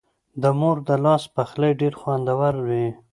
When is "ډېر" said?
1.81-1.93